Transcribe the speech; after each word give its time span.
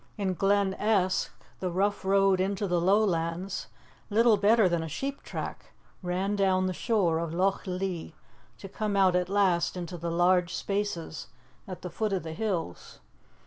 In 0.17 0.33
Glen 0.33 0.73
Esk, 0.79 1.29
the 1.59 1.69
rough 1.69 2.03
road 2.03 2.41
into 2.41 2.65
the 2.67 2.81
Lowlands, 2.81 3.67
little 4.09 4.35
better 4.35 4.67
than 4.67 4.81
a 4.81 4.87
sheep 4.89 5.21
track, 5.21 5.73
ran 6.01 6.35
down 6.35 6.65
the 6.65 6.73
shore 6.73 7.19
of 7.19 7.35
Loch 7.35 7.67
Lee, 7.67 8.15
to 8.57 8.67
come 8.67 8.97
out 8.97 9.15
at 9.15 9.29
last 9.29 9.77
into 9.77 9.99
the 9.99 10.09
large 10.09 10.55
spaces 10.55 11.27
at 11.67 11.83
the 11.83 11.91
foot 11.91 12.13
of 12.13 12.23
the 12.23 12.33
hills. 12.33 12.99